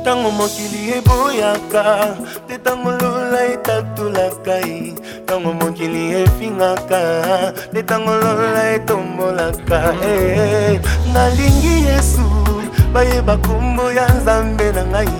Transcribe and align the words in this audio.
ntango 0.00 0.30
mokili 0.30 0.98
eboyaka 0.98 1.84
te 2.48 2.54
ntango 2.60 2.90
lola 3.00 3.40
etatolaka 3.54 4.54
ye 4.66 4.94
ntango 5.24 5.50
mokili 5.58 6.00
efingaka 6.22 7.00
nde 7.72 7.80
ntango 7.86 8.10
lola 8.22 8.62
etombolaka 8.76 9.78
eh. 10.14 10.76
nalingi 11.12 11.74
yesu 11.88 12.20
bayeba 12.94 13.34
kombo 13.46 13.84
ya 13.98 14.06
nzambe 14.16 14.66
na 14.76 14.82
ngai 14.92 15.16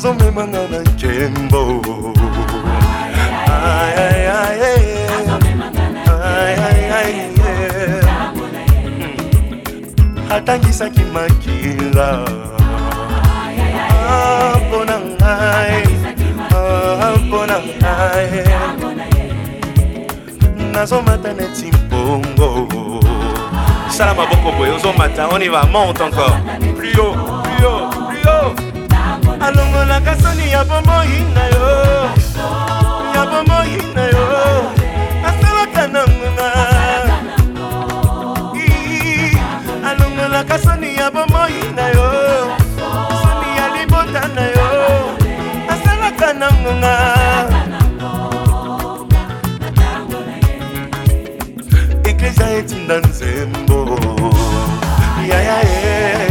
azomemanga 0.00 0.60
na 0.72 0.78
nkembo 0.80 1.82
eh. 6.26 6.86
eh. 7.04 8.04
atangisaki 10.32 11.00
makila 11.12 12.24
ah, 14.10 14.56
mpona 14.68 14.96
ngai 15.12 15.84
ah, 16.54 17.16
mpona 17.26 17.56
ngai 17.60 18.44
nazomata 20.72 21.30
neti 21.38 21.66
mpongo 21.76 22.50
sala 23.94 24.12
maboko 24.16 24.48
boye 24.58 24.70
ozomata 24.76 25.22
on 25.32 25.42
y 25.42 25.48
va 25.52 25.62
monte 25.72 26.00
encore 26.02 26.34
plus 26.76 26.96
haut 26.96 27.49
alongolaka 29.40 30.16
soni 30.22 30.52
ya 30.52 30.64
bomoi 30.64 31.18
na 31.34 31.44
yo 31.54 31.70
ya 33.14 33.22
bomoi 33.30 33.76
na 33.94 34.04
yo 34.04 34.26
asalaka 35.28 35.82
na 35.94 36.02
ngonga 36.06 36.50
alongolaka 39.88 40.58
soni 40.58 40.94
ya 40.96 41.10
bomoi 41.10 41.58
na 41.76 41.88
yo 41.88 42.08
soni 42.78 43.50
ya 43.58 43.66
libota 43.78 44.22
na 44.36 44.42
yo 44.54 44.68
asalaka 45.72 46.32
na 46.32 46.48
ngonga 46.60 46.94
eklesia 52.10 52.50
etinda 52.58 52.98
nzembo 52.98 53.80
yayae 55.28 55.44
yeah, 55.44 55.62
yeah, 55.84 56.18
yeah. 56.20 56.29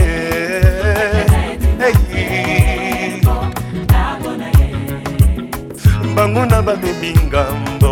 bango 6.19 6.46
na 6.52 6.62
bamemi 6.62 7.13
ngambo 7.28 7.91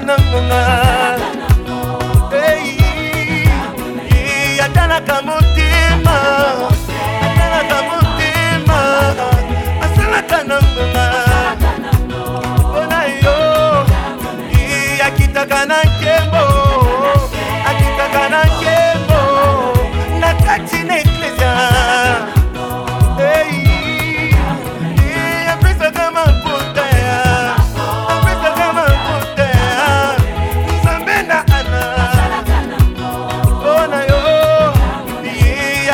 na 0.05 0.15
nganga 0.21 0.96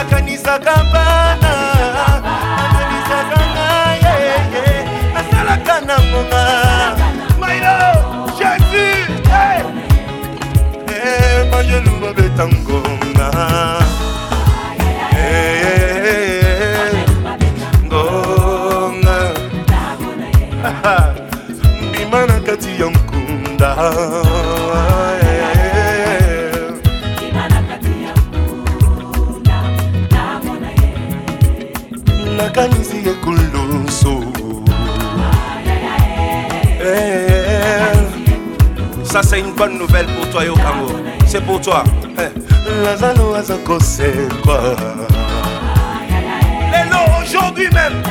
nakanisaka 0.03 0.73
mbana 0.89 1.53
nakanisaka 2.57 3.39
nga 3.51 3.69
yeye 4.05 4.65
nasalaka 5.13 5.75
na 5.88 5.95
ngonga 6.07 6.45
mailo 7.39 7.75
jésus 8.38 9.09
mangeluba 11.51 12.07
eh, 12.09 12.13
beta 12.17 12.45
ngonga 12.47 13.29
nakanisi 32.38 32.95
ye 32.97 33.13
kulunsu 33.13 34.19
eh. 36.85 37.94
Ça 39.03 39.21
c'est 39.24 39.39
une 39.39 39.53
bonne 39.53 39.77
nouvelle 39.77 40.07
pour 40.07 40.27
toi 40.30 40.44
yo 40.45 40.53
Kango 40.56 40.94
C'est 41.25 41.41
pour 41.44 41.62
toi 41.62 41.83
eh. 42.19 42.31
Lazalo 42.83 43.33
aza 43.35 43.56
kosekwa 43.65 44.75
Lelo 46.74 47.00
aujourd'hui 47.21 47.69
même 47.74 48.03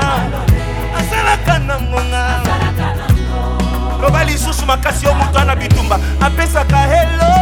asalaka 1.00 1.60
na 1.60 1.76
ngonga 1.80 2.24
loba 4.02 4.24
lisusu 4.24 4.66
makasi 4.66 5.06
yo 5.06 5.14
moto 5.16 5.40
ana 5.40 5.56
bitumba 5.56 6.00
apesaka 6.22 6.78
helo 6.78 7.35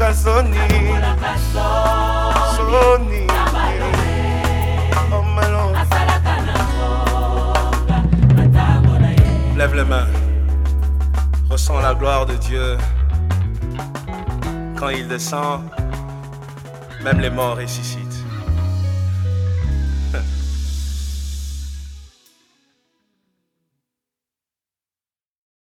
Oh, 0.00 0.04
Lève 9.56 9.74
les 9.74 9.84
mains, 9.84 10.06
ressens 11.50 11.80
la 11.80 11.94
gloire 11.94 12.26
de 12.26 12.34
Dieu. 12.34 12.76
Quand 14.78 14.90
il 14.90 15.08
descend, 15.08 15.62
même 17.02 17.18
les 17.18 17.30
morts 17.30 17.56
ressuscitent. 17.56 18.07